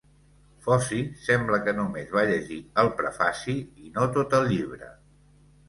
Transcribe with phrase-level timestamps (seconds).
[0.67, 4.93] Foci sembla que només va llegir el prefaci i no tot el llibre.